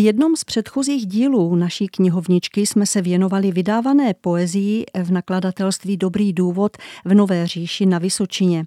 V 0.00 0.02
jednom 0.02 0.36
z 0.36 0.44
předchozích 0.44 1.06
dílů 1.06 1.54
naší 1.54 1.86
knihovničky 1.86 2.66
jsme 2.66 2.86
se 2.86 3.02
věnovali 3.02 3.52
vydávané 3.52 4.14
poezii 4.14 4.84
v 5.02 5.10
nakladatelství 5.10 5.96
Dobrý 5.96 6.32
důvod 6.32 6.76
v 7.04 7.14
Nové 7.14 7.46
říši 7.46 7.86
na 7.86 7.98
Vysočině. 7.98 8.64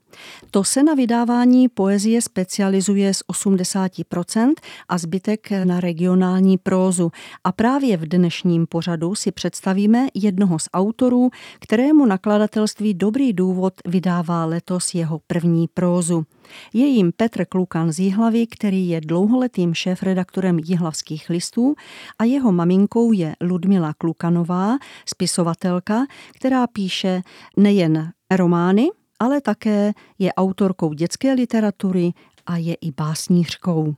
To 0.52 0.64
se 0.64 0.84
na 0.84 0.94
vydávání 0.94 1.70
poezie 1.70 2.22
specializuje 2.22 3.14
z 3.14 3.24
80% 3.32 4.54
a 4.90 4.98
zbytek 4.98 5.50
na 5.64 5.80
regionální 5.80 6.58
prózu. 6.58 7.12
A 7.44 7.52
právě 7.52 7.98
v 7.98 8.06
dnešním 8.06 8.68
pořadu 8.68 9.16
si 9.16 9.32
představíme 9.32 10.08
jednoho 10.14 10.60
z 10.60 10.70
autorů, 10.74 11.30
kterému 11.60 12.06
nakladatelství 12.06 12.94
Dobrý 12.94 13.34
důvod 13.34 13.74
vydává 13.86 14.46
letos 14.46 14.94
jeho 14.94 15.20
první 15.28 15.68
prózu. 15.74 16.26
Je 16.74 16.86
jim 16.86 17.12
Petr 17.12 17.46
Klukan 17.46 17.92
z 17.92 18.00
Jihlavy, 18.00 18.48
který 18.48 18.90
je 18.90 19.02
dlouholetým 19.02 19.74
šéfredaktorem 19.74 20.60
Jihlavských 20.60 21.23
listů 21.30 21.76
a 22.20 22.24
jeho 22.24 22.52
maminkou 22.52 23.12
je 23.12 23.36
Ludmila 23.42 23.94
Klukanová, 23.94 24.78
spisovatelka, 25.06 26.06
která 26.36 26.68
píše 26.68 27.22
nejen 27.58 28.12
romány, 28.32 28.90
ale 29.20 29.42
také 29.42 29.94
je 30.20 30.34
autorkou 30.34 30.94
dětské 30.94 31.34
literatury 31.34 32.14
a 32.46 32.58
je 32.58 32.74
i 32.74 32.92
básnířkou. 32.92 33.96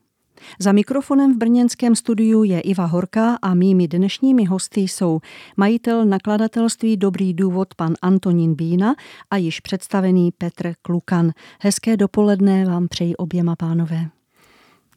Za 0.59 0.71
mikrofonem 0.71 1.33
v 1.33 1.37
brněnském 1.37 1.95
studiu 1.95 2.43
je 2.43 2.59
Iva 2.59 2.85
Horka 2.85 3.37
a 3.41 3.53
mými 3.53 3.87
dnešními 3.87 4.45
hosty 4.45 4.81
jsou 4.81 5.19
majitel 5.57 6.05
nakladatelství 6.05 6.97
Dobrý 6.97 7.33
důvod 7.33 7.75
pan 7.75 7.93
Antonín 8.01 8.55
Bína 8.55 8.95
a 9.31 9.37
již 9.37 9.59
představený 9.59 10.31
Petr 10.31 10.73
Klukan. 10.81 11.31
Hezké 11.61 11.97
dopoledne 11.97 12.65
vám 12.65 12.87
přeji 12.87 13.15
oběma 13.15 13.55
pánové. 13.55 14.09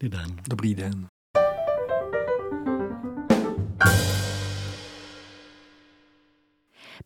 Dobrý 0.00 0.18
den. 0.18 0.36
Dobrý 0.48 0.74
den. 0.74 1.06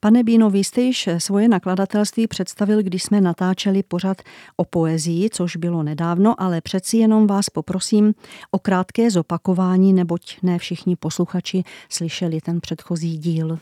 Pane 0.05 0.25
Bíno, 0.25 0.51
vy 0.51 0.59
jste 0.59 0.81
již 0.81 1.09
svoje 1.19 1.49
nakladatelství 1.49 2.27
představil, 2.27 2.83
když 2.83 3.03
jsme 3.03 3.21
natáčeli 3.21 3.83
pořad 3.83 4.17
o 4.57 4.65
poezii, 4.65 5.31
což 5.31 5.57
bylo 5.57 5.83
nedávno, 5.83 6.43
ale 6.43 6.61
přeci 6.61 6.97
jenom 6.97 7.27
vás 7.27 7.51
poprosím 7.51 8.15
o 8.51 8.59
krátké 8.59 9.11
zopakování, 9.11 9.93
neboť 9.93 10.37
ne 10.43 10.59
všichni 10.59 10.97
posluchači 10.97 11.63
slyšeli 11.89 12.41
ten 12.41 12.61
předchozí 12.61 13.19
díl. 13.19 13.59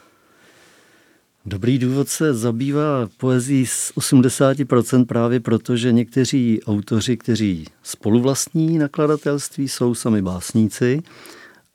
Dobrý 1.47 1.79
důvod 1.79 2.09
se 2.09 2.35
zabývá 2.35 3.09
poezí 3.17 3.67
z 3.67 3.93
80% 3.97 5.07
právě 5.07 5.41
proto, 5.41 5.77
že 5.77 5.93
někteří 5.93 6.61
autoři, 6.67 7.17
kteří 7.17 7.67
spoluvlastní 7.83 8.79
nakladatelství, 8.79 9.69
jsou 9.69 9.95
sami 9.95 10.23
básníci 10.23 11.03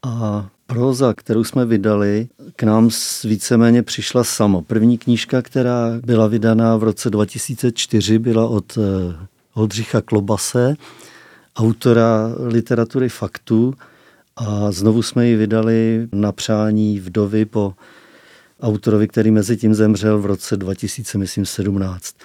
a 0.05 0.49
Proza, 0.67 1.13
kterou 1.13 1.43
jsme 1.43 1.65
vydali, 1.65 2.27
k 2.55 2.63
nám 2.63 2.89
víceméně 3.23 3.83
přišla 3.83 4.23
samo. 4.23 4.61
První 4.61 4.97
knížka, 4.97 5.41
která 5.41 5.99
byla 6.05 6.27
vydaná 6.27 6.77
v 6.77 6.83
roce 6.83 7.09
2004, 7.09 8.19
byla 8.19 8.47
od 8.47 8.77
eh, 8.77 8.81
Oldřicha 9.53 10.01
Klobase, 10.01 10.75
autora 11.55 12.35
literatury 12.45 13.09
faktů 13.09 13.73
a 14.35 14.71
znovu 14.71 15.01
jsme 15.01 15.27
ji 15.27 15.35
vydali 15.35 16.07
na 16.11 16.31
přání 16.31 16.99
vdovy 16.99 17.45
po 17.45 17.73
autorovi, 18.61 19.07
který 19.07 19.31
mezi 19.31 19.57
tím 19.57 19.73
zemřel 19.73 20.19
v 20.19 20.25
roce 20.25 20.57
2017. 20.57 22.15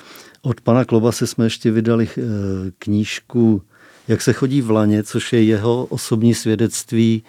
Od 0.42 0.60
pana 0.60 0.84
Klobase 0.84 1.26
jsme 1.26 1.46
ještě 1.46 1.70
vydali 1.70 2.08
eh, 2.18 2.22
knížku 2.78 3.62
Jak 4.08 4.22
se 4.22 4.32
chodí 4.32 4.62
v 4.62 4.70
laně, 4.70 5.02
což 5.02 5.32
je 5.32 5.42
jeho 5.42 5.84
osobní 5.84 6.34
svědectví 6.34 7.22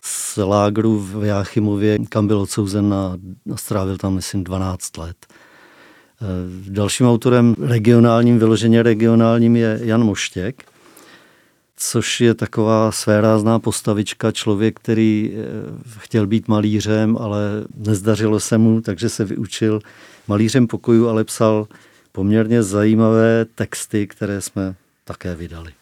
z 0.00 0.36
lágru 0.36 0.98
v 0.98 1.24
Jáchymově, 1.24 1.98
kam 2.08 2.26
byl 2.26 2.40
odsouzen 2.40 2.94
a 2.94 3.16
strávil 3.54 3.96
tam, 3.96 4.14
myslím, 4.14 4.44
12 4.44 4.98
let. 4.98 5.16
Eh, 5.30 6.70
dalším 6.70 7.06
autorem 7.06 7.54
regionálním, 7.60 8.38
vyloženě 8.38 8.82
regionálním 8.82 9.56
je 9.56 9.80
Jan 9.82 10.04
Moštěk, 10.04 10.62
což 11.76 12.20
je 12.20 12.34
taková 12.34 12.92
svérázná 12.92 13.58
postavička, 13.58 14.32
člověk, 14.32 14.80
který 14.80 15.32
eh, 15.34 15.44
chtěl 15.98 16.26
být 16.26 16.48
malířem, 16.48 17.16
ale 17.20 17.40
nezdařilo 17.76 18.40
se 18.40 18.58
mu, 18.58 18.80
takže 18.80 19.08
se 19.08 19.24
vyučil 19.24 19.80
malířem 20.28 20.66
pokoju, 20.66 21.08
ale 21.08 21.24
psal 21.24 21.66
poměrně 22.12 22.62
zajímavé 22.62 23.46
texty, 23.54 24.06
které 24.06 24.40
jsme 24.40 24.74
také 25.04 25.34
vydali. 25.34 25.77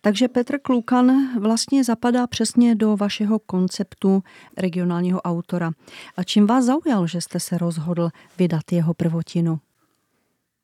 Takže 0.00 0.28
Petr 0.28 0.58
Klukan 0.58 1.40
vlastně 1.40 1.84
zapadá 1.84 2.26
přesně 2.26 2.74
do 2.74 2.96
vašeho 2.96 3.38
konceptu 3.38 4.22
regionálního 4.56 5.20
autora. 5.20 5.70
A 6.16 6.24
čím 6.24 6.46
vás 6.46 6.64
zaujal, 6.64 7.06
že 7.06 7.20
jste 7.20 7.40
se 7.40 7.58
rozhodl 7.58 8.10
vydat 8.38 8.72
jeho 8.72 8.94
prvotinu? 8.94 9.60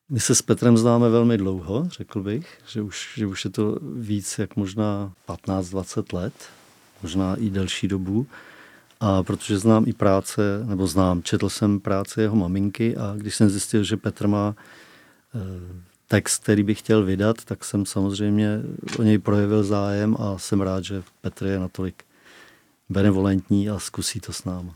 My 0.08 0.20
se 0.20 0.34
s 0.34 0.42
Petrem 0.42 0.76
známe 0.76 1.08
velmi 1.08 1.38
dlouho, 1.38 1.88
řekl 1.88 2.22
bych, 2.22 2.58
že 2.66 2.82
už, 2.82 3.14
že 3.16 3.26
už 3.26 3.44
je 3.44 3.50
to 3.50 3.78
víc 3.96 4.38
jak 4.38 4.56
možná 4.56 5.12
15-20 5.28 6.16
let, 6.16 6.34
možná 7.02 7.36
i 7.36 7.50
delší 7.50 7.88
dobu. 7.88 8.26
A 9.00 9.22
protože 9.22 9.58
znám 9.58 9.84
i 9.88 9.92
práce, 9.92 10.64
nebo 10.64 10.86
znám, 10.86 11.22
četl 11.22 11.48
jsem 11.48 11.80
práce 11.80 12.22
jeho 12.22 12.36
maminky 12.36 12.96
a 12.96 13.14
když 13.16 13.34
jsem 13.34 13.50
zjistil, 13.50 13.84
že 13.84 13.96
Petr 13.96 14.26
má 14.26 14.54
eh, 15.34 15.40
text, 16.14 16.42
který 16.42 16.62
bych 16.62 16.78
chtěl 16.78 17.04
vydat, 17.04 17.44
tak 17.44 17.64
jsem 17.64 17.86
samozřejmě 17.86 18.60
o 18.98 19.02
něj 19.02 19.18
projevil 19.18 19.64
zájem 19.64 20.16
a 20.18 20.38
jsem 20.38 20.60
rád, 20.60 20.84
že 20.84 21.02
Petr 21.20 21.46
je 21.46 21.58
natolik 21.58 22.04
benevolentní 22.88 23.70
a 23.70 23.78
zkusí 23.78 24.20
to 24.20 24.32
s 24.32 24.44
námi. 24.44 24.70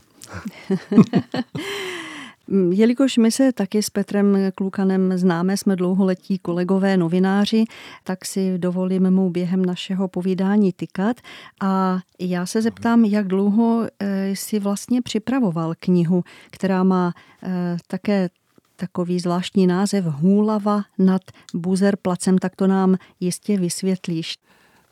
Jelikož 2.71 3.17
my 3.17 3.31
se 3.31 3.53
taky 3.53 3.83
s 3.83 3.89
Petrem 3.89 4.37
Klukanem 4.55 5.17
známe, 5.17 5.57
jsme 5.57 5.75
dlouholetí 5.75 6.39
kolegové 6.39 6.97
novináři, 6.97 7.63
tak 8.03 8.25
si 8.25 8.57
dovolím 8.57 9.11
mu 9.11 9.29
během 9.29 9.65
našeho 9.65 10.07
povídání 10.07 10.73
tykat. 10.73 11.17
A 11.61 11.99
já 12.19 12.45
se 12.45 12.61
zeptám, 12.61 13.05
jak 13.05 13.27
dlouho 13.27 13.87
eh, 13.99 14.35
si 14.35 14.59
vlastně 14.59 15.01
připravoval 15.01 15.73
knihu, 15.79 16.23
která 16.51 16.83
má 16.83 17.13
eh, 17.43 17.77
také 17.87 18.29
takový 18.79 19.19
zvláštní 19.19 19.67
název 19.67 20.05
Hůlava 20.05 20.81
nad 20.97 21.21
Buzer 21.53 21.95
placem, 21.95 22.37
tak 22.37 22.55
to 22.55 22.67
nám 22.67 22.95
jistě 23.19 23.57
vysvětlíš. 23.57 24.37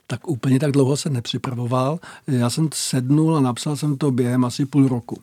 Tak 0.06 0.28
úplně 0.28 0.60
tak 0.60 0.72
dlouho 0.72 0.96
se 0.96 1.10
nepřipravoval. 1.10 1.98
Já 2.26 2.50
jsem 2.50 2.68
sednul 2.74 3.36
a 3.36 3.40
napsal 3.40 3.76
jsem 3.76 3.96
to 3.96 4.10
během 4.10 4.44
asi 4.44 4.66
půl 4.66 4.88
roku. 4.88 5.20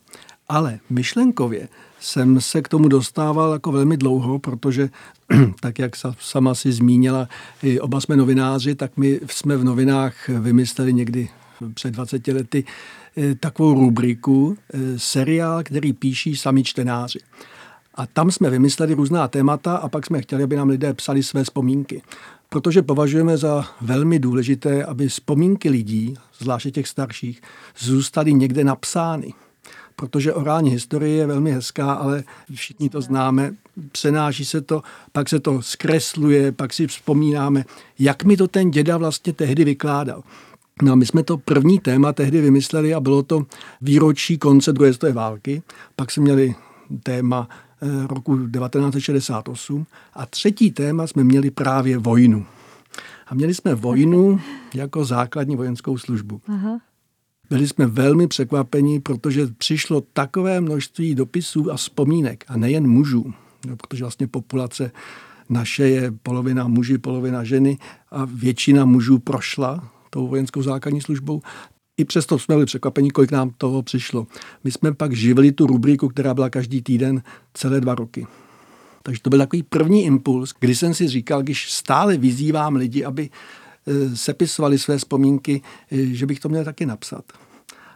Ale 0.49 0.79
myšlenkově 0.89 1.67
jsem 1.99 2.41
se 2.41 2.61
k 2.61 2.67
tomu 2.67 2.87
dostával 2.87 3.53
jako 3.53 3.71
velmi 3.71 3.97
dlouho, 3.97 4.39
protože 4.39 4.89
tak, 5.59 5.79
jak 5.79 5.95
sama 6.19 6.55
si 6.55 6.71
zmínila, 6.71 7.27
oba 7.81 8.01
jsme 8.01 8.15
novináři, 8.15 8.75
tak 8.75 8.97
my 8.97 9.19
jsme 9.29 9.57
v 9.57 9.63
novinách 9.63 10.29
vymysleli 10.29 10.93
někdy 10.93 11.29
před 11.73 11.91
20 11.91 12.27
lety 12.27 12.63
eh, 13.17 13.35
takovou 13.35 13.73
rubriku, 13.73 14.57
eh, 14.73 14.79
seriál, 14.97 15.63
který 15.63 15.93
píší 15.93 16.35
sami 16.35 16.63
čtenáři. 16.63 17.19
A 17.95 18.07
tam 18.07 18.31
jsme 18.31 18.49
vymysleli 18.49 18.93
různá 18.93 19.27
témata 19.27 19.75
a 19.77 19.89
pak 19.89 20.05
jsme 20.05 20.21
chtěli, 20.21 20.43
aby 20.43 20.55
nám 20.55 20.69
lidé 20.69 20.93
psali 20.93 21.23
své 21.23 21.43
vzpomínky. 21.43 22.01
Protože 22.49 22.81
považujeme 22.81 23.37
za 23.37 23.65
velmi 23.81 24.19
důležité, 24.19 24.83
aby 24.83 25.07
vzpomínky 25.07 25.69
lidí, 25.69 26.13
zvláště 26.39 26.71
těch 26.71 26.87
starších, 26.87 27.41
zůstaly 27.79 28.33
někde 28.33 28.63
napsány. 28.63 29.33
Protože 29.95 30.33
orální 30.33 30.71
historie 30.71 31.15
je 31.15 31.27
velmi 31.27 31.51
hezká, 31.51 31.93
ale 31.93 32.23
všichni 32.53 32.89
to 32.89 33.01
známe, 33.01 33.55
přenáší 33.91 34.45
se 34.45 34.61
to, 34.61 34.81
pak 35.11 35.29
se 35.29 35.39
to 35.39 35.61
zkresluje, 35.61 36.51
pak 36.51 36.73
si 36.73 36.87
vzpomínáme, 36.87 37.65
jak 37.99 38.23
mi 38.23 38.37
to 38.37 38.47
ten 38.47 38.71
děda 38.71 38.97
vlastně 38.97 39.33
tehdy 39.33 39.63
vykládal. 39.63 40.23
No 40.81 40.91
a 40.91 40.95
my 40.95 41.05
jsme 41.05 41.23
to 41.23 41.37
první 41.37 41.79
téma 41.79 42.13
tehdy 42.13 42.41
vymysleli 42.41 42.93
a 42.93 42.99
bylo 42.99 43.23
to 43.23 43.45
výročí 43.81 44.37
konce 44.37 44.73
druhé 44.73 44.93
světové 44.93 45.13
války. 45.13 45.61
Pak 45.95 46.11
jsme 46.11 46.23
měli 46.23 46.55
téma 47.03 47.49
roku 48.07 48.37
1968 48.37 49.85
a 50.13 50.25
třetí 50.25 50.71
téma 50.71 51.07
jsme 51.07 51.23
měli 51.23 51.51
právě 51.51 51.97
vojnu. 51.97 52.45
A 53.27 53.35
měli 53.35 53.53
jsme 53.53 53.75
vojnu 53.75 54.39
jako 54.73 55.05
základní 55.05 55.55
vojenskou 55.55 55.97
službu. 55.97 56.41
Aha. 56.47 56.79
Byli 57.49 57.67
jsme 57.67 57.85
velmi 57.85 58.27
překvapeni, 58.27 58.99
protože 58.99 59.47
přišlo 59.47 60.01
takové 60.01 60.61
množství 60.61 61.15
dopisů 61.15 61.71
a 61.71 61.75
vzpomínek, 61.75 62.45
a 62.47 62.57
nejen 62.57 62.87
mužů, 62.87 63.33
no, 63.67 63.75
protože 63.75 64.03
vlastně 64.03 64.27
populace 64.27 64.91
naše 65.49 65.87
je 65.87 66.11
polovina 66.11 66.67
muži, 66.67 66.97
polovina 66.97 67.43
ženy 67.43 67.77
a 68.11 68.25
většina 68.25 68.85
mužů 68.85 69.19
prošla 69.19 69.91
tou 70.09 70.27
vojenskou 70.27 70.61
základní 70.61 71.01
službou, 71.01 71.41
i 71.97 72.05
přesto 72.05 72.39
jsme 72.39 72.55
byli 72.55 72.65
překvapeni, 72.65 73.11
kolik 73.11 73.31
nám 73.31 73.51
toho 73.57 73.83
přišlo. 73.83 74.27
My 74.63 74.71
jsme 74.71 74.93
pak 74.93 75.13
živili 75.13 75.51
tu 75.51 75.67
rubriku, 75.67 76.07
která 76.07 76.33
byla 76.33 76.49
každý 76.49 76.81
týden 76.81 77.23
celé 77.53 77.81
dva 77.81 77.95
roky. 77.95 78.27
Takže 79.03 79.21
to 79.21 79.29
byl 79.29 79.39
takový 79.39 79.63
první 79.63 80.05
impuls, 80.05 80.53
kdy 80.59 80.75
jsem 80.75 80.93
si 80.93 81.07
říkal, 81.07 81.43
když 81.43 81.71
stále 81.71 82.17
vyzývám 82.17 82.75
lidi, 82.75 83.05
aby 83.05 83.29
e, 83.87 84.15
sepisovali 84.15 84.79
své 84.79 84.97
vzpomínky, 84.97 85.61
e, 85.91 86.05
že 86.05 86.25
bych 86.25 86.39
to 86.39 86.49
měl 86.49 86.63
taky 86.63 86.85
napsat. 86.85 87.25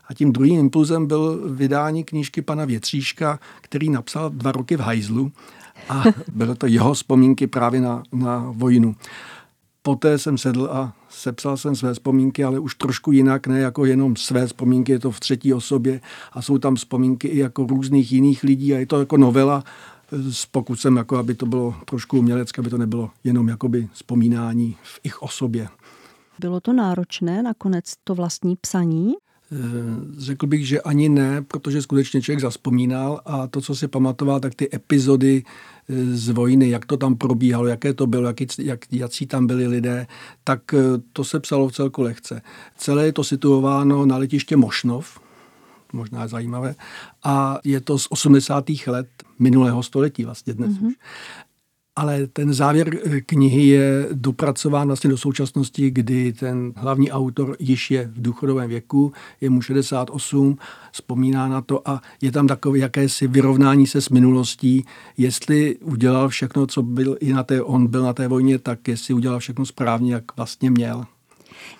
A 0.07 0.13
tím 0.13 0.31
druhým 0.31 0.59
impulzem 0.59 1.07
byl 1.07 1.53
vydání 1.53 2.03
knížky 2.03 2.41
pana 2.41 2.65
Větříška, 2.65 3.39
který 3.61 3.89
napsal 3.89 4.29
dva 4.29 4.51
roky 4.51 4.77
v 4.77 4.79
hajzlu 4.79 5.31
a 5.89 6.03
byly 6.33 6.55
to 6.55 6.67
jeho 6.67 6.93
vzpomínky 6.93 7.47
právě 7.47 7.81
na, 7.81 8.03
na 8.13 8.45
vojnu. 8.51 8.95
Poté 9.81 10.17
jsem 10.17 10.37
sedl 10.37 10.69
a 10.71 10.93
sepsal 11.09 11.57
jsem 11.57 11.75
své 11.75 11.93
vzpomínky, 11.93 12.43
ale 12.43 12.59
už 12.59 12.75
trošku 12.75 13.11
jinak, 13.11 13.47
ne 13.47 13.59
jako 13.59 13.85
jenom 13.85 14.15
své 14.15 14.47
vzpomínky, 14.47 14.91
je 14.91 14.99
to 14.99 15.11
v 15.11 15.19
třetí 15.19 15.53
osobě 15.53 16.01
a 16.31 16.41
jsou 16.41 16.57
tam 16.57 16.75
vzpomínky 16.75 17.27
i 17.27 17.37
jako 17.37 17.67
různých 17.69 18.11
jiných 18.11 18.43
lidí 18.43 18.73
a 18.73 18.77
je 18.79 18.85
to 18.85 18.99
jako 18.99 19.17
novela 19.17 19.63
s 20.11 20.45
pokusem, 20.45 20.97
jako 20.97 21.17
aby 21.17 21.35
to 21.35 21.45
bylo 21.45 21.75
trošku 21.85 22.19
umělecké, 22.19 22.61
aby 22.61 22.69
to 22.69 22.77
nebylo 22.77 23.09
jenom 23.23 23.47
jakoby 23.47 23.87
vzpomínání 23.93 24.77
v 24.83 24.99
ich 25.03 25.21
osobě. 25.21 25.67
Bylo 26.39 26.59
to 26.59 26.73
náročné 26.73 27.43
nakonec 27.43 27.93
to 28.03 28.15
vlastní 28.15 28.55
psaní? 28.55 29.13
Eh, 29.51 29.55
řekl 30.17 30.47
bych, 30.47 30.67
že 30.67 30.81
ani 30.81 31.09
ne, 31.09 31.41
protože 31.41 31.81
skutečně 31.81 32.21
člověk 32.21 32.39
zaspomínal 32.39 33.21
a 33.25 33.47
to, 33.47 33.61
co 33.61 33.75
si 33.75 33.87
pamatoval, 33.87 34.39
tak 34.39 34.55
ty 34.55 34.69
epizody 34.75 35.43
eh, 35.89 35.93
z 36.15 36.29
vojny, 36.29 36.69
jak 36.69 36.85
to 36.85 36.97
tam 36.97 37.15
probíhalo, 37.15 37.67
jaké 37.67 37.93
to 37.93 38.07
bylo, 38.07 38.27
jaký, 38.27 38.47
jak, 38.57 38.79
jaký 38.91 39.25
tam 39.25 39.47
byli 39.47 39.67
lidé, 39.67 40.07
tak 40.43 40.73
eh, 40.73 40.77
to 41.13 41.23
se 41.23 41.39
psalo 41.39 41.67
v 41.67 41.73
celku 41.73 42.01
lehce. 42.01 42.41
Celé 42.77 43.05
je 43.05 43.13
to 43.13 43.23
situováno 43.23 44.05
na 44.05 44.17
letiště 44.17 44.57
Mošnov, 44.57 45.19
možná 45.93 46.27
zajímavé, 46.27 46.75
a 47.23 47.59
je 47.63 47.81
to 47.81 47.99
z 47.99 48.07
80. 48.09 48.65
let 48.87 49.07
minulého 49.39 49.83
století 49.83 50.25
vlastně 50.25 50.53
dnes 50.53 50.71
mm-hmm. 50.71 50.87
už 50.87 50.93
ale 51.95 52.27
ten 52.27 52.53
závěr 52.53 52.89
eh, 53.05 53.21
knihy 53.21 53.67
je 53.67 54.07
dopracován 54.11 54.87
vlastně 54.87 55.09
do 55.09 55.17
současnosti, 55.17 55.91
kdy 55.91 56.33
ten 56.33 56.73
hlavní 56.75 57.11
autor 57.11 57.55
již 57.59 57.91
je 57.91 58.07
v 58.07 58.21
důchodovém 58.21 58.69
věku, 58.69 59.13
je 59.41 59.49
mu 59.49 59.61
68, 59.61 60.57
vzpomíná 60.91 61.47
na 61.47 61.61
to 61.61 61.89
a 61.89 62.01
je 62.21 62.31
tam 62.31 62.47
takové 62.47 62.77
jakési 62.77 63.27
vyrovnání 63.27 63.87
se 63.87 64.01
s 64.01 64.09
minulostí, 64.09 64.85
jestli 65.17 65.77
udělal 65.77 66.29
všechno, 66.29 66.67
co 66.67 66.81
byl 66.81 67.17
i 67.19 67.33
na 67.33 67.43
té, 67.43 67.61
on 67.61 67.87
byl 67.87 68.03
na 68.03 68.13
té 68.13 68.27
vojně, 68.27 68.59
tak 68.59 68.87
jestli 68.87 69.13
udělal 69.13 69.39
všechno 69.39 69.65
správně, 69.65 70.13
jak 70.13 70.37
vlastně 70.37 70.71
měl. 70.71 71.05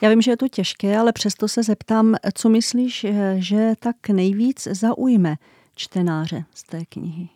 Já 0.01 0.09
vím, 0.09 0.21
že 0.21 0.31
je 0.31 0.37
to 0.37 0.47
těžké, 0.47 0.97
ale 0.97 1.13
přesto 1.13 1.47
se 1.47 1.63
zeptám, 1.63 2.15
co 2.33 2.49
myslíš, 2.49 3.03
eh, 3.03 3.35
že 3.37 3.73
tak 3.79 4.09
nejvíc 4.09 4.67
zaujme 4.71 5.35
čtenáře 5.75 6.43
z 6.53 6.63
té 6.63 6.85
knihy? 6.85 7.29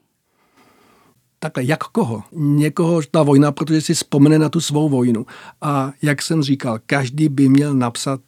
Takhle, 1.44 1.64
jak 1.64 1.84
koho? 1.84 2.24
Někoho 2.32 3.02
ta 3.12 3.24
vojna, 3.24 3.52
protože 3.52 3.82
si 3.82 3.94
vzpomene 3.94 4.40
na 4.40 4.50
tu 4.50 4.62
svou 4.62 4.90
vojnu. 4.90 5.26
A 5.62 5.92
jak 6.02 6.22
jsem 6.22 6.44
říkal, 6.44 6.80
každý 6.86 7.30
by 7.30 7.50
měl 7.50 7.74
napsat 7.74 8.22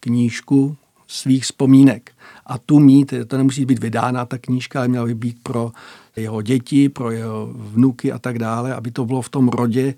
knížku 0.00 0.76
svých 1.06 1.44
vzpomínek. 1.44 2.10
A 2.46 2.58
tu 2.58 2.78
mít, 2.78 3.14
to 3.26 3.36
nemusí 3.36 3.64
být 3.64 3.78
vydána 3.78 4.24
ta 4.24 4.38
knížka, 4.38 4.78
ale 4.78 4.88
měla 4.88 5.06
by 5.06 5.14
být 5.14 5.36
pro 5.42 5.72
jeho 6.16 6.42
děti, 6.42 6.88
pro 6.88 7.10
jeho 7.10 7.50
vnuky 7.54 8.12
a 8.12 8.18
tak 8.18 8.38
dále, 8.38 8.74
aby 8.74 8.90
to 8.90 9.04
bylo 9.04 9.22
v 9.22 9.28
tom 9.28 9.48
rodě. 9.48 9.94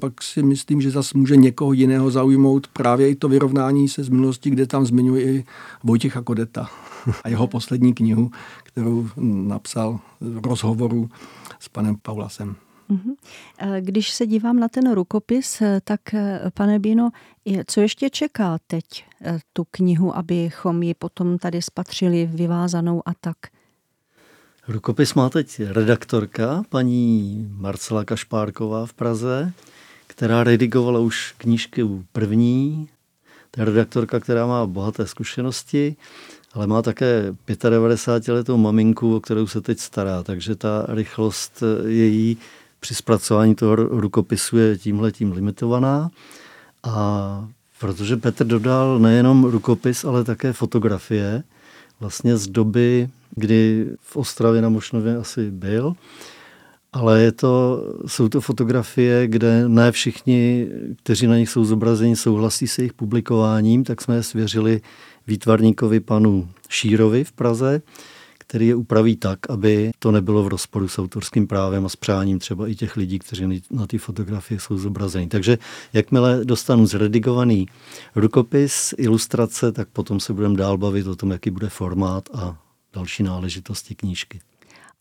Pak 0.00 0.22
si 0.22 0.42
myslím, 0.42 0.80
že 0.80 0.90
zase 0.90 1.18
může 1.18 1.36
někoho 1.36 1.72
jiného 1.72 2.10
zaujmout 2.10 2.66
právě 2.66 3.08
i 3.08 3.14
to 3.14 3.28
vyrovnání 3.28 3.88
se 3.88 4.04
z 4.04 4.08
minulosti, 4.08 4.50
kde 4.50 4.66
tam 4.66 4.86
zmiňuje 4.86 5.24
i 5.24 5.44
Vojtěcha 5.84 6.22
Kodeta 6.22 6.68
a 7.24 7.28
jeho 7.28 7.46
poslední 7.46 7.94
knihu, 7.94 8.30
kterou 8.64 9.08
napsal 9.46 10.00
v 10.20 10.46
rozhovoru 10.46 11.08
s 11.60 11.68
panem 11.68 11.96
Paulasem. 12.02 12.56
Mhm. 12.88 13.14
Když 13.80 14.10
se 14.10 14.26
dívám 14.26 14.60
na 14.60 14.68
ten 14.68 14.92
rukopis, 14.92 15.62
tak 15.84 16.00
pane 16.54 16.78
Bino, 16.78 17.10
co 17.66 17.80
ještě 17.80 18.10
čeká 18.10 18.58
teď 18.66 19.04
tu 19.52 19.64
knihu, 19.70 20.16
abychom 20.16 20.82
ji 20.82 20.94
potom 20.94 21.38
tady 21.38 21.62
spatřili 21.62 22.26
vyvázanou 22.32 23.02
a 23.08 23.14
tak? 23.20 23.36
Rukopis 24.68 25.14
má 25.14 25.30
teď 25.30 25.60
redaktorka, 25.60 26.62
paní 26.68 27.46
Marcela 27.50 28.04
Kašpárková 28.04 28.86
v 28.86 28.92
Praze, 28.92 29.52
která 30.06 30.44
redigovala 30.44 31.00
už 31.00 31.34
knížky 31.38 31.84
první. 32.12 32.88
To 33.50 33.60
je 33.60 33.64
redaktorka, 33.64 34.20
která 34.20 34.46
má 34.46 34.66
bohaté 34.66 35.06
zkušenosti 35.06 35.96
ale 36.52 36.66
má 36.66 36.82
také 36.82 37.34
95-letou 37.48 38.56
maminku, 38.56 39.16
o 39.16 39.20
kterou 39.20 39.46
se 39.46 39.60
teď 39.60 39.78
stará, 39.78 40.22
takže 40.22 40.54
ta 40.54 40.86
rychlost 40.88 41.62
její 41.86 42.36
při 42.80 42.94
zpracování 42.94 43.54
toho 43.54 43.76
rukopisu 43.76 44.58
je 44.58 44.78
tímhle 44.78 45.12
tím 45.12 45.32
limitovaná. 45.32 46.10
A 46.82 47.48
protože 47.80 48.16
Petr 48.16 48.46
dodal 48.46 48.98
nejenom 48.98 49.44
rukopis, 49.44 50.04
ale 50.04 50.24
také 50.24 50.52
fotografie, 50.52 51.42
vlastně 52.00 52.36
z 52.36 52.46
doby, 52.46 53.08
kdy 53.36 53.86
v 54.00 54.16
Ostravě 54.16 54.62
na 54.62 54.68
Mošnově 54.68 55.16
asi 55.16 55.50
byl, 55.50 55.94
ale 56.92 57.20
je 57.20 57.32
to, 57.32 57.84
jsou 58.06 58.28
to 58.28 58.40
fotografie, 58.40 59.26
kde 59.26 59.68
ne 59.68 59.92
všichni, 59.92 60.68
kteří 61.02 61.26
na 61.26 61.36
nich 61.36 61.50
jsou 61.50 61.64
zobrazeni, 61.64 62.16
souhlasí 62.16 62.68
se 62.68 62.82
jejich 62.82 62.92
publikováním, 62.92 63.84
tak 63.84 64.00
jsme 64.00 64.14
je 64.14 64.22
svěřili 64.22 64.80
výtvarníkovi 65.30 66.00
panu 66.00 66.48
Šírovi 66.68 67.24
v 67.24 67.32
Praze, 67.32 67.82
který 68.38 68.66
je 68.66 68.74
upraví 68.74 69.16
tak, 69.16 69.50
aby 69.50 69.90
to 69.98 70.10
nebylo 70.10 70.42
v 70.42 70.48
rozporu 70.48 70.88
s 70.88 70.98
autorským 70.98 71.46
právem 71.46 71.86
a 71.86 71.88
s 71.88 71.96
přáním 71.96 72.38
třeba 72.38 72.68
i 72.68 72.74
těch 72.74 72.96
lidí, 72.96 73.18
kteří 73.18 73.62
na 73.70 73.86
té 73.86 73.98
fotografii 73.98 74.60
jsou 74.60 74.78
zobrazeni. 74.78 75.26
Takže 75.26 75.58
jakmile 75.92 76.44
dostanu 76.44 76.86
zredigovaný 76.86 77.66
rukopis, 78.14 78.94
ilustrace, 78.98 79.72
tak 79.72 79.88
potom 79.88 80.20
se 80.20 80.32
budeme 80.32 80.56
dál 80.56 80.78
bavit 80.78 81.06
o 81.06 81.16
tom, 81.16 81.30
jaký 81.30 81.50
bude 81.50 81.68
formát 81.68 82.28
a 82.34 82.58
další 82.92 83.22
náležitosti 83.22 83.94
knížky. 83.94 84.40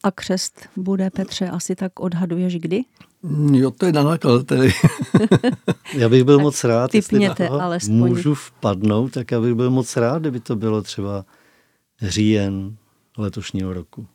A 0.03 0.11
křest 0.11 0.69
bude, 0.75 1.09
Petře, 1.09 1.49
asi 1.49 1.75
tak 1.75 1.99
odhaduješ 1.99 2.55
kdy? 2.55 2.81
Jo, 3.51 3.71
to 3.71 3.85
je 3.85 3.91
na 3.91 4.03
nakladateli. 4.03 4.71
já 5.93 6.09
bych 6.09 6.23
byl 6.23 6.39
moc 6.39 6.63
rád, 6.63 6.91
Typněte, 6.91 7.43
jestli 7.43 7.59
alespoň. 7.59 7.95
můžu 7.95 8.35
vpadnout, 8.35 9.11
tak 9.11 9.31
já 9.31 9.41
bych 9.41 9.53
byl 9.53 9.69
moc 9.69 9.97
rád, 9.97 10.19
kdyby 10.19 10.39
to 10.39 10.55
bylo 10.55 10.81
třeba 10.81 11.25
říjen 12.01 12.75
letošního 13.17 13.73
roku. 13.73 14.07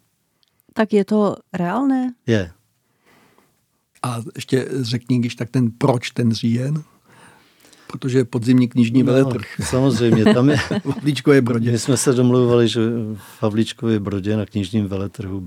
Tak 0.73 0.93
je 0.93 1.05
to 1.05 1.37
reálné? 1.52 2.14
Je. 2.26 2.52
A 4.02 4.21
ještě 4.35 4.69
řekni, 4.71 5.19
když 5.19 5.35
tak 5.35 5.50
ten 5.50 5.71
proč 5.71 6.11
ten 6.11 6.33
říjen? 6.33 6.83
Protože 7.87 8.19
je 8.19 8.25
podzimní 8.25 8.69
knižní 8.69 9.02
no, 9.02 9.12
veletrh. 9.12 9.47
Samozřejmě, 9.62 10.35
tam 10.35 10.50
je... 10.50 10.57
v 10.57 10.71
Havlíčkově 10.87 11.43
Brodě. 11.43 11.71
My 11.71 11.78
jsme 11.78 11.97
se 11.97 12.12
domluvali, 12.12 12.69
že 12.69 12.81
v 13.14 13.43
Havlíčkově 13.43 14.00
Brodě 14.00 14.37
na 14.37 14.47
knižním 14.47 14.87
veletrhu 14.87 15.40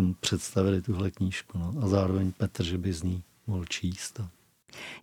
bychom 0.00 0.14
představili 0.20 0.82
tuhle 0.82 1.10
knížku. 1.10 1.58
No. 1.58 1.74
A 1.82 1.88
zároveň 1.88 2.32
Petr, 2.38 2.64
že 2.64 2.78
by 2.78 2.92
z 2.92 3.02
ní 3.02 3.22
mohl 3.46 3.64
číst. 3.64 4.20
A 4.20 4.28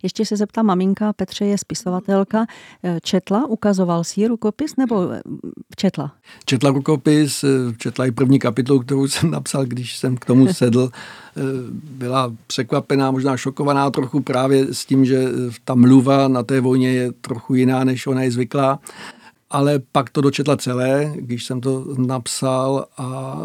ještě 0.02 0.26
se 0.26 0.36
zeptá 0.36 0.62
maminka, 0.62 1.12
Petře 1.12 1.44
je 1.44 1.58
spisovatelka, 1.58 2.46
eh, 2.82 2.98
četla, 3.02 3.46
ukazoval 3.46 4.04
si 4.04 4.26
rukopis 4.26 4.76
nebo 4.76 5.12
eh, 5.12 5.22
četla? 5.76 6.14
Četla 6.44 6.70
rukopis, 6.70 7.44
eh, 7.44 7.48
četla 7.76 8.06
i 8.06 8.10
první 8.10 8.38
kapitolu, 8.38 8.80
kterou 8.80 9.08
jsem 9.08 9.30
napsal, 9.30 9.64
když 9.64 9.96
jsem 9.96 10.16
k 10.16 10.24
tomu 10.24 10.54
sedl. 10.54 10.90
Byla 11.72 12.32
překvapená, 12.46 13.10
možná 13.10 13.36
šokovaná 13.36 13.90
trochu 13.90 14.20
právě 14.20 14.74
s 14.74 14.86
tím, 14.86 15.04
že 15.04 15.28
ta 15.64 15.74
mluva 15.74 16.28
na 16.28 16.42
té 16.42 16.60
vojně 16.60 16.92
je 16.92 17.12
trochu 17.12 17.54
jiná, 17.54 17.84
než 17.84 18.06
ona 18.06 18.22
je 18.22 18.30
zvyklá. 18.30 18.78
Ale 19.50 19.78
pak 19.92 20.10
to 20.10 20.20
dočetla 20.20 20.56
celé, 20.56 21.12
když 21.16 21.44
jsem 21.44 21.60
to 21.60 21.84
napsal 21.98 22.86
a 22.96 23.36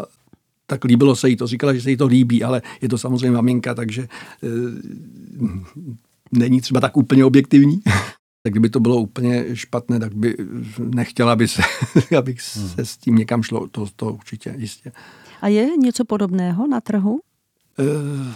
tak 0.66 0.84
líbilo 0.84 1.16
se 1.16 1.28
jí 1.28 1.36
to. 1.36 1.46
Říkala, 1.46 1.74
že 1.74 1.80
se 1.80 1.90
jí 1.90 1.96
to 1.96 2.06
líbí, 2.06 2.44
ale 2.44 2.62
je 2.80 2.88
to 2.88 2.98
samozřejmě 2.98 3.30
maminka, 3.30 3.74
takže 3.74 4.08
není 6.32 6.60
třeba 6.60 6.80
tak 6.80 6.96
úplně 6.96 7.24
objektivní. 7.24 7.80
tak 8.42 8.52
kdyby 8.52 8.68
to 8.68 8.80
bylo 8.80 8.96
úplně 8.96 9.56
špatné, 9.56 9.98
tak 10.00 10.14
by 10.14 10.36
nechtěla, 10.78 11.32
aby 11.32 11.48
se, 11.48 11.62
abych 12.18 12.38
hmm. 12.56 12.68
se 12.68 12.84
s 12.84 12.96
tím 12.96 13.16
někam 13.16 13.42
šlo. 13.42 13.68
To, 13.68 13.86
to 13.96 14.12
určitě, 14.12 14.54
jistě. 14.58 14.92
A 15.40 15.48
je 15.48 15.76
něco 15.76 16.04
podobného 16.04 16.66
na 16.66 16.80
trhu? 16.80 17.20
Uh, 17.78 18.32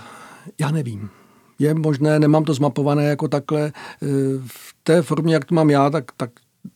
já 0.61 0.71
nevím. 0.71 1.11
Je 1.59 1.75
možné, 1.75 2.19
nemám 2.19 2.45
to 2.45 2.55
zmapované 2.55 3.05
jako 3.05 3.29
takhle. 3.29 3.73
Uh, 4.01 4.09
v 4.47 4.75
té 4.83 5.03
formě, 5.03 5.35
jak 5.35 5.45
to 5.45 5.55
mám 5.55 5.71
já, 5.71 5.91
tak, 5.91 6.13
tak 6.17 6.31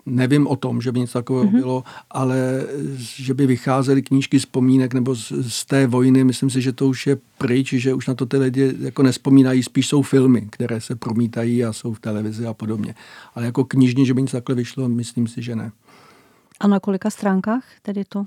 nevím 0.07 0.47
o 0.47 0.57
tom, 0.57 0.81
že 0.81 0.93
by 0.93 1.01
něco 1.01 1.19
takového 1.19 1.47
mm-hmm. 1.47 1.61
bylo, 1.61 1.85
ale 2.11 2.67
že 2.97 3.35
by 3.35 3.47
vycházely 3.47 4.03
knížky 4.03 4.39
vzpomínek 4.39 4.95
nebo 4.95 5.15
z, 5.15 5.33
z 5.49 5.65
té 5.65 5.87
vojny, 5.87 6.25
myslím 6.25 6.51
si, 6.51 6.63
že 6.63 6.73
to 6.73 6.89
už 6.89 7.07
je 7.07 7.19
pryč, 7.39 7.73
že 7.73 7.95
už 7.95 8.07
na 8.07 8.15
to 8.15 8.27
ty 8.27 8.37
lidi 8.37 8.75
jako 8.81 9.03
nespomínají, 9.03 9.63
spíš 9.63 9.87
jsou 9.87 10.03
filmy, 10.03 10.49
které 10.51 10.81
se 10.81 10.97
promítají 10.97 11.65
a 11.65 11.73
jsou 11.73 11.95
v 11.95 12.01
televizi 12.01 12.47
a 12.47 12.55
podobně. 12.55 12.95
Ale 13.35 13.47
jako 13.47 13.65
knižně, 13.65 14.05
že 14.05 14.15
by 14.15 14.23
něco 14.23 14.37
takhle 14.37 14.55
vyšlo, 14.55 14.89
myslím 14.89 15.27
si, 15.29 15.43
že 15.43 15.57
ne. 15.57 15.73
A 16.61 16.69
na 16.69 16.81
kolika 16.81 17.11
stránkách 17.11 17.65
tedy 17.83 18.05
to 18.09 18.27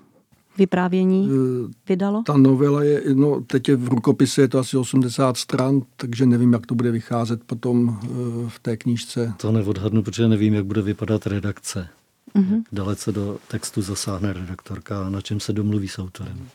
vyprávění 0.58 1.30
eh, 1.30 1.72
vydalo? 1.90 2.24
Ta 2.24 2.38
novela 2.38 2.84
je, 2.84 3.02
no 3.14 3.42
teď 3.42 3.70
je 3.70 3.76
v 3.76 3.88
rukopise, 3.88 4.42
je 4.42 4.48
to 4.48 4.60
asi 4.60 4.78
80 4.78 5.38
stran, 5.38 5.82
takže 5.96 6.26
nevím, 6.26 6.54
jak 6.54 6.66
to 6.66 6.76
bude 6.76 6.92
vycházet 6.92 7.44
potom 7.44 8.00
eh, 8.04 8.08
v 8.48 8.60
té 8.60 8.78
knížce. 8.78 9.34
To 9.38 9.52
neodhadnu, 9.52 10.04
protože 10.04 10.28
nevím, 10.28 10.54
jak 10.54 10.66
bude 10.66 10.82
vypadat 10.82 11.28
redakce. 11.28 11.88
Mm-hmm. 12.36 12.64
Dalece 12.72 13.12
do 13.12 13.38
textu 13.48 13.82
zasáhne 13.82 14.34
redaktorka, 14.34 15.10
na 15.10 15.22
čem 15.22 15.40
se 15.40 15.54
domluví 15.54 15.88
s 15.88 16.00
autorem. 16.00 16.48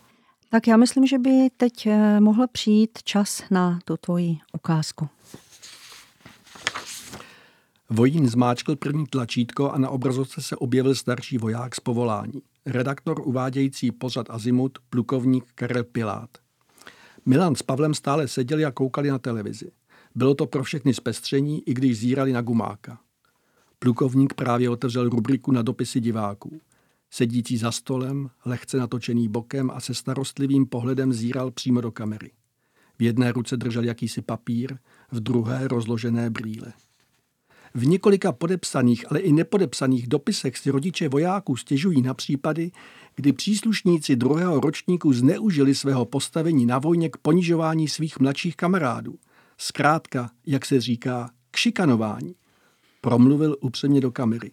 Tak 0.50 0.66
já 0.66 0.76
myslím, 0.76 1.06
že 1.06 1.18
by 1.18 1.30
teď 1.56 1.86
eh, 1.86 2.20
mohl 2.20 2.46
přijít 2.52 2.98
čas 3.04 3.42
na 3.50 3.78
tu 3.84 3.96
tvoji 3.96 4.38
ukázku. 4.52 5.08
Vojín 7.90 8.28
zmáčkl 8.28 8.76
první 8.76 9.06
tlačítko 9.06 9.70
a 9.70 9.78
na 9.78 9.90
obrazovce 9.90 10.42
se 10.42 10.56
objevil 10.56 10.94
starší 10.94 11.38
voják 11.38 11.74
z 11.74 11.80
povolání. 11.80 12.42
Redaktor 12.66 13.20
uvádějící 13.24 13.92
pořad 13.92 14.30
Azimut, 14.30 14.78
plukovník 14.90 15.44
Karel 15.54 15.84
Pilát. 15.84 16.30
Milan 17.26 17.54
s 17.54 17.62
Pavlem 17.62 17.94
stále 17.94 18.28
seděli 18.28 18.64
a 18.64 18.70
koukali 18.70 19.10
na 19.10 19.18
televizi. 19.18 19.70
Bylo 20.14 20.34
to 20.34 20.46
pro 20.46 20.64
všechny 20.64 20.94
zpestření, 20.94 21.68
i 21.68 21.74
když 21.74 21.98
zírali 21.98 22.32
na 22.32 22.42
gumáka. 22.42 23.00
Plukovník 23.78 24.34
právě 24.34 24.70
otevřel 24.70 25.08
rubriku 25.08 25.52
na 25.52 25.62
dopisy 25.62 26.00
diváků. 26.00 26.60
Sedící 27.10 27.56
za 27.56 27.72
stolem, 27.72 28.30
lehce 28.44 28.76
natočený 28.76 29.28
bokem 29.28 29.70
a 29.70 29.80
se 29.80 29.94
starostlivým 29.94 30.66
pohledem 30.66 31.12
zíral 31.12 31.50
přímo 31.50 31.80
do 31.80 31.92
kamery. 31.92 32.30
V 32.98 33.02
jedné 33.02 33.32
ruce 33.32 33.56
držel 33.56 33.84
jakýsi 33.84 34.22
papír, 34.22 34.78
v 35.12 35.20
druhé 35.20 35.68
rozložené 35.68 36.30
brýle. 36.30 36.72
V 37.74 37.86
několika 37.86 38.32
podepsaných, 38.32 39.10
ale 39.10 39.20
i 39.20 39.32
nepodepsaných 39.32 40.06
dopisech 40.06 40.58
si 40.58 40.70
rodiče 40.70 41.08
vojáků 41.08 41.56
stěžují 41.56 42.02
na 42.02 42.14
případy, 42.14 42.70
kdy 43.14 43.32
příslušníci 43.32 44.16
druhého 44.16 44.60
ročníku 44.60 45.12
zneužili 45.12 45.74
svého 45.74 46.04
postavení 46.04 46.66
na 46.66 46.78
vojně 46.78 47.08
k 47.08 47.16
ponižování 47.16 47.88
svých 47.88 48.20
mladších 48.20 48.56
kamarádů. 48.56 49.14
Zkrátka, 49.58 50.30
jak 50.46 50.66
se 50.66 50.80
říká, 50.80 51.30
k 51.50 51.56
šikanování. 51.56 52.34
Promluvil 53.00 53.56
upřemně 53.60 54.00
do 54.00 54.10
kamery. 54.10 54.50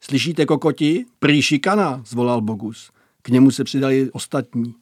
Slyšíte, 0.00 0.46
kokoti? 0.46 1.04
Prý 1.18 1.42
šikana, 1.42 2.02
zvolal 2.06 2.40
Bogus. 2.40 2.90
K 3.22 3.28
němu 3.28 3.50
se 3.50 3.64
přidali 3.64 4.10
ostatní. 4.10 4.74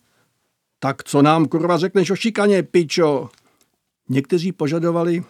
Tak 0.79 1.05
co 1.05 1.23
nám 1.23 1.47
kurva 1.47 1.79
řekneš 1.79 2.11
o 2.11 2.17
šikaně, 2.17 2.63
pičo? 2.63 3.31
Někteří 4.09 4.53
požadovali 4.53 5.25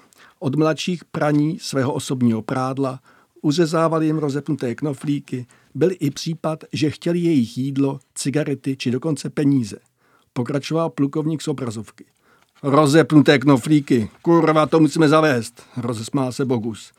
od 0.44 0.54
mladších 0.54 1.04
praní 1.04 1.58
svého 1.58 1.92
osobního 1.92 2.42
prádla, 2.42 3.00
uřezávali 3.42 4.06
jim 4.06 4.18
rozepnuté 4.18 4.74
knoflíky, 4.74 5.46
byl 5.74 5.90
i 6.00 6.10
případ, 6.10 6.64
že 6.72 6.90
chtěli 6.90 7.18
jejich 7.18 7.58
jídlo, 7.58 8.00
cigarety 8.14 8.76
či 8.76 8.90
dokonce 8.90 9.30
peníze. 9.30 9.76
Pokračoval 10.32 10.90
plukovník 10.90 11.42
z 11.42 11.48
obrazovky. 11.48 12.04
Rozepnuté 12.62 13.38
knoflíky, 13.38 14.10
kurva, 14.22 14.66
to 14.66 14.80
musíme 14.80 15.08
zavést, 15.08 15.62
rozesmál 15.76 16.32
se 16.32 16.44
Bogus. 16.44 16.92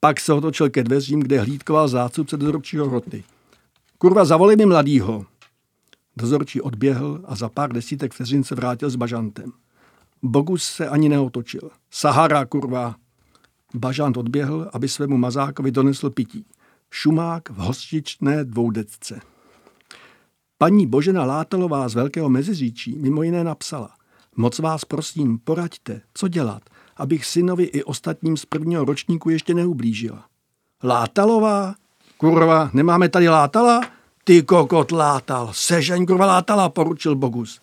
Pak 0.00 0.20
se 0.20 0.32
otočil 0.32 0.70
ke 0.70 0.84
dveřím, 0.84 1.20
kde 1.20 1.40
hlídkoval 1.40 1.88
zástupce 1.88 2.36
dozorčího 2.36 2.88
roty. 2.88 3.24
Kurva, 3.98 4.24
zavolej 4.24 4.56
mi 4.56 4.66
mladýho. 4.66 5.26
Dozorčí 6.16 6.60
odběhl 6.60 7.20
a 7.24 7.36
za 7.36 7.48
pár 7.48 7.72
desítek 7.72 8.14
vteřin 8.14 8.44
se 8.44 8.54
vrátil 8.54 8.90
s 8.90 8.96
bažantem. 8.96 9.52
Bogus 10.22 10.64
se 10.64 10.88
ani 10.88 11.08
neotočil. 11.08 11.70
Sahara, 11.90 12.44
kurva. 12.44 12.94
Bažant 13.74 14.16
odběhl, 14.16 14.70
aby 14.72 14.88
svému 14.88 15.16
mazákovi 15.16 15.70
donesl 15.70 16.10
pití. 16.10 16.46
Šumák 16.90 17.50
v 17.50 17.56
hostičné 17.56 18.44
dvoudecce. 18.44 19.20
Paní 20.58 20.86
Božena 20.86 21.24
Látalová 21.24 21.88
z 21.88 21.94
Velkého 21.94 22.28
Meziříčí 22.28 22.98
mimo 22.98 23.22
jiné 23.22 23.44
napsala. 23.44 23.90
Moc 24.36 24.58
vás 24.58 24.84
prosím, 24.84 25.38
poraďte, 25.38 26.00
co 26.14 26.28
dělat, 26.28 26.62
abych 26.96 27.26
synovi 27.26 27.64
i 27.64 27.84
ostatním 27.84 28.36
z 28.36 28.44
prvního 28.44 28.84
ročníku 28.84 29.30
ještě 29.30 29.54
neublížila. 29.54 30.24
Látalová? 30.84 31.74
Kurva, 32.16 32.70
nemáme 32.72 33.08
tady 33.08 33.28
látala? 33.28 33.80
Ty 34.24 34.42
kokot 34.42 34.92
látal, 34.92 35.50
sežeň 35.52 36.06
kurva 36.06 36.26
látala, 36.26 36.68
poručil 36.68 37.16
Bogus. 37.16 37.60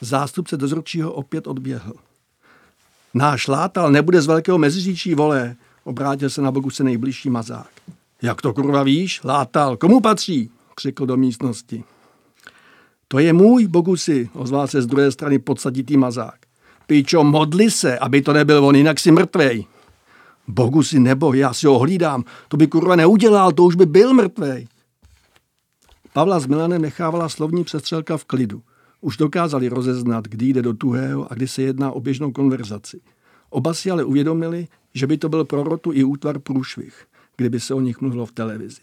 Zástupce 0.00 0.56
dozorčího 0.56 1.12
opět 1.12 1.46
odběhl. 1.46 1.92
Náš 3.14 3.48
látal 3.48 3.90
nebude 3.90 4.22
z 4.22 4.26
velkého 4.26 4.58
meziříčí, 4.58 5.14
vole, 5.14 5.56
obrátil 5.84 6.30
se 6.30 6.42
na 6.42 6.52
se 6.70 6.84
nejbližší 6.84 7.30
mazák. 7.30 7.70
Jak 8.22 8.42
to 8.42 8.52
kurva 8.52 8.82
víš? 8.82 9.20
Látal. 9.24 9.76
Komu 9.76 10.00
patří? 10.00 10.50
křikl 10.74 11.06
do 11.06 11.16
místnosti. 11.16 11.84
To 13.08 13.18
je 13.18 13.32
můj, 13.32 13.66
Bogusi, 13.66 14.30
ozval 14.32 14.68
se 14.68 14.82
z 14.82 14.86
druhé 14.86 15.12
strany 15.12 15.38
podsaditý 15.38 15.96
mazák. 15.96 16.38
Pičo, 16.86 17.24
modli 17.24 17.70
se, 17.70 17.98
aby 17.98 18.22
to 18.22 18.32
nebyl 18.32 18.64
on, 18.64 18.76
jinak 18.76 19.00
si 19.00 19.10
mrtvej. 19.10 19.66
Bogusi, 20.48 20.98
nebo 21.00 21.34
já 21.34 21.54
si 21.54 21.66
ho 21.66 21.78
hlídám. 21.78 22.24
To 22.48 22.56
by 22.56 22.66
kurva 22.66 22.96
neudělal, 22.96 23.52
to 23.52 23.64
už 23.64 23.74
by 23.74 23.86
byl 23.86 24.14
mrtvej. 24.14 24.68
Pavla 26.12 26.40
s 26.40 26.46
Milanem 26.46 26.82
nechávala 26.82 27.28
slovní 27.28 27.64
přestřelka 27.64 28.16
v 28.16 28.24
klidu. 28.24 28.62
Už 29.00 29.16
dokázali 29.16 29.68
rozeznat, 29.68 30.24
kdy 30.28 30.46
jde 30.46 30.62
do 30.62 30.74
tuhého 30.74 31.32
a 31.32 31.34
kdy 31.34 31.48
se 31.48 31.62
jedná 31.62 31.92
o 31.92 32.00
běžnou 32.00 32.32
konverzaci. 32.32 33.00
Oba 33.50 33.74
si 33.74 33.90
ale 33.90 34.04
uvědomili, 34.04 34.68
že 34.94 35.06
by 35.06 35.18
to 35.18 35.28
byl 35.28 35.44
pro 35.44 35.62
rotu 35.62 35.92
i 35.92 36.04
útvar 36.04 36.38
průšvih, 36.38 37.06
kdyby 37.36 37.60
se 37.60 37.74
o 37.74 37.80
nich 37.80 38.00
mluvilo 38.00 38.26
v 38.26 38.32
televizi. 38.32 38.80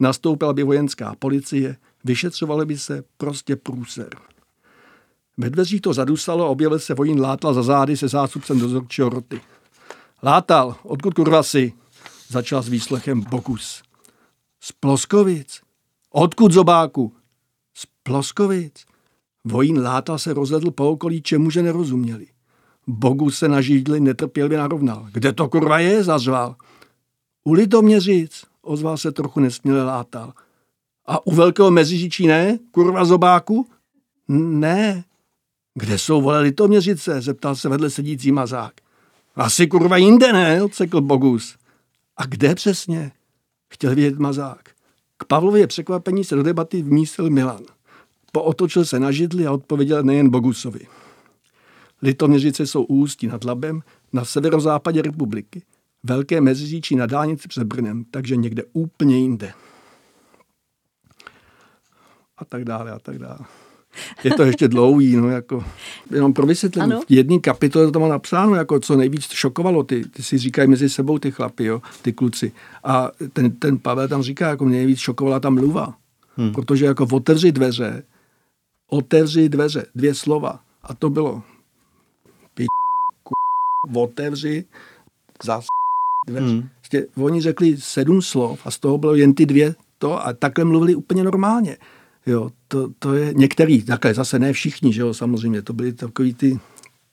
Nastoupila 0.00 0.52
by 0.52 0.62
vojenská 0.62 1.14
policie, 1.18 1.76
vyšetřovali 2.04 2.66
by 2.66 2.78
se 2.78 3.04
prostě 3.16 3.56
průser. 3.56 4.08
Ve 5.36 5.50
dveřích 5.50 5.80
to 5.80 5.92
zadusalo 5.92 6.44
a 6.44 6.48
objevil 6.48 6.78
se 6.78 6.94
vojín 6.94 7.20
Látal 7.20 7.54
za 7.54 7.62
zády 7.62 7.96
se 7.96 8.08
zástupcem 8.08 8.58
dozorčího 8.60 9.08
roty. 9.08 9.40
Látal, 10.22 10.76
odkud 10.82 11.14
kurva 11.14 11.42
si? 11.42 11.72
Začal 12.28 12.62
s 12.62 12.68
výslechem 12.68 13.20
Bokus. 13.20 13.82
Z 14.60 14.72
Ploskovic. 14.72 15.60
Odkud 16.10 16.52
zobáku? 16.52 17.12
Z 17.74 17.86
Ploskovic. 18.02 18.84
Vojín 19.48 19.82
Láta 19.82 20.18
se 20.18 20.34
rozvedl 20.34 20.70
po 20.70 20.90
okolí, 20.90 21.22
čemuže 21.22 21.62
nerozuměli. 21.62 22.26
Bogu 22.86 23.30
se 23.30 23.48
na 23.48 23.60
žídli 23.60 24.00
netrpělivě 24.00 24.58
narovnal. 24.58 25.08
Kde 25.12 25.32
to 25.32 25.48
kurva 25.48 25.78
je? 25.78 26.04
zařval. 26.04 26.56
U 27.44 27.52
Litoměřic, 27.52 28.44
ozval 28.62 28.98
se 28.98 29.12
trochu 29.12 29.40
nesměle 29.40 29.84
Látal. 29.84 30.32
A 31.06 31.26
u 31.26 31.34
Velkého 31.34 31.70
Meziříčí 31.70 32.26
ne? 32.26 32.58
Kurva 32.70 33.04
zobáku? 33.04 33.66
Ne. 34.28 35.04
Kde 35.74 35.98
jsou 35.98 36.22
vole 36.22 36.40
Litoměřice? 36.40 37.20
zeptal 37.20 37.56
se 37.56 37.68
vedle 37.68 37.90
sedící 37.90 38.32
mazák. 38.32 38.72
Asi 39.36 39.66
kurva 39.66 39.96
jinde 39.96 40.32
ne, 40.32 40.62
odsekl 40.62 41.00
Bogus. 41.00 41.56
A 42.16 42.26
kde 42.26 42.54
přesně? 42.54 43.12
Chtěl 43.72 43.94
vědět 43.94 44.18
mazák. 44.18 44.70
K 45.16 45.24
Pavlově 45.24 45.66
překvapení 45.66 46.24
se 46.24 46.34
do 46.36 46.42
debaty 46.42 46.82
vmísil 46.82 47.30
Milan. 47.30 47.75
Pootočil 48.36 48.84
se 48.84 49.00
na 49.00 49.10
židli 49.12 49.46
a 49.46 49.52
odpověděl 49.52 50.02
nejen 50.02 50.30
Bogusovi. 50.30 50.80
Litoměřice 52.02 52.66
jsou 52.66 52.82
ústí 52.82 53.26
nad 53.26 53.44
Labem 53.44 53.82
na 54.12 54.24
severozápadě 54.24 55.02
republiky. 55.02 55.62
Velké 56.02 56.40
meziříčí 56.40 56.96
na 56.96 57.06
dálnici 57.06 57.48
před 57.48 57.64
Brnem, 57.64 58.04
takže 58.10 58.36
někde 58.36 58.62
úplně 58.72 59.18
jinde. 59.18 59.52
A 62.38 62.44
tak 62.44 62.64
dále, 62.64 62.92
a 62.92 62.98
tak 62.98 63.18
dále. 63.18 63.38
Je 64.24 64.30
to 64.30 64.42
ještě 64.42 64.68
dlouhý, 64.68 65.16
no 65.16 65.30
jako, 65.30 65.64
jenom 66.10 66.32
pro 66.32 66.46
vysvětlení. 66.46 66.92
V 66.92 67.10
jedné 67.12 67.38
kapitole 67.38 67.92
to 67.92 68.00
má 68.00 68.08
napsáno, 68.08 68.54
jako 68.54 68.80
co 68.80 68.96
nejvíc 68.96 69.22
šokovalo, 69.22 69.82
ty, 69.82 70.04
ty 70.04 70.22
si 70.22 70.38
říkají 70.38 70.68
mezi 70.68 70.88
sebou 70.88 71.18
ty 71.18 71.30
chlapy, 71.30 71.64
jo, 71.64 71.82
ty 72.02 72.12
kluci. 72.12 72.52
A 72.84 73.10
ten, 73.32 73.50
ten 73.50 73.78
Pavel 73.78 74.08
tam 74.08 74.22
říká, 74.22 74.48
jako 74.48 74.64
mě 74.64 74.76
nejvíc 74.76 74.98
šokovala 74.98 75.40
ta 75.40 75.50
mluva. 75.50 75.94
Hmm. 76.36 76.52
Protože 76.52 76.86
jako 76.86 77.08
otevři 77.12 77.52
dveře, 77.52 78.02
otevři 78.88 79.48
dveře, 79.48 79.86
dvě 79.94 80.14
slova. 80.14 80.60
A 80.82 80.94
to 80.94 81.10
bylo 81.10 81.42
p***, 82.54 82.66
otevři, 83.94 84.64
zas 85.44 85.66
dveře. 86.26 86.46
Hmm. 86.46 86.68
Vlastně, 86.78 87.02
oni 87.16 87.40
řekli 87.40 87.76
sedm 87.76 88.22
slov 88.22 88.60
a 88.64 88.70
z 88.70 88.78
toho 88.78 88.98
bylo 88.98 89.14
jen 89.14 89.34
ty 89.34 89.46
dvě 89.46 89.74
to 89.98 90.26
a 90.26 90.32
takhle 90.32 90.64
mluvili 90.64 90.94
úplně 90.94 91.24
normálně. 91.24 91.76
Jo, 92.26 92.50
to, 92.68 92.88
to 92.98 93.14
je 93.14 93.34
některý, 93.34 93.82
takhle 93.82 94.14
zase 94.14 94.38
ne 94.38 94.52
všichni, 94.52 94.92
že 94.92 95.00
jo, 95.00 95.14
samozřejmě, 95.14 95.62
to 95.62 95.72
byly 95.72 95.92
takový 95.92 96.34
ty, 96.34 96.58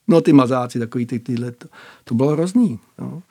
no 0.08 0.22
ty 0.22 0.34
mazáci, 0.34 0.80
takový 0.80 1.06
ty 1.06 1.20
tyhle, 1.20 1.52
to, 1.52 1.68
to 2.04 2.16
bylo 2.16 2.30
hrozný. 2.30 2.80
No. 3.00 3.24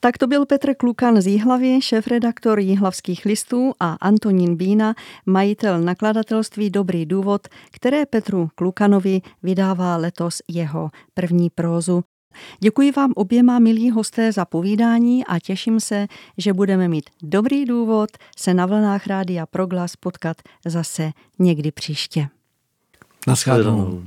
Tak 0.00 0.18
to 0.18 0.26
byl 0.26 0.46
Petr 0.46 0.74
Klukan 0.74 1.20
z 1.20 1.26
Jihlavy, 1.26 1.80
šéf-redaktor 1.82 2.58
Jihlavských 2.58 3.24
listů 3.24 3.72
a 3.80 3.96
Antonín 4.00 4.56
Bína, 4.56 4.94
majitel 5.26 5.80
nakladatelství 5.80 6.70
Dobrý 6.70 7.06
důvod, 7.06 7.48
které 7.70 8.06
Petru 8.06 8.50
Klukanovi 8.54 9.20
vydává 9.42 9.96
letos 9.96 10.42
jeho 10.48 10.90
první 11.14 11.50
prózu. 11.50 12.04
Děkuji 12.60 12.92
vám 12.92 13.12
oběma, 13.16 13.58
milí 13.58 13.90
hosté, 13.90 14.32
za 14.32 14.44
povídání 14.44 15.24
a 15.24 15.38
těším 15.38 15.80
se, 15.80 16.06
že 16.36 16.52
budeme 16.52 16.88
mít 16.88 17.10
dobrý 17.22 17.64
důvod 17.64 18.10
se 18.36 18.54
na 18.54 18.66
vlnách 18.66 19.06
Rádia 19.06 19.46
Proglas 19.46 19.96
potkat 19.96 20.36
zase 20.66 21.10
někdy 21.38 21.72
příště. 21.72 22.28
Naschledanou. 23.26 24.02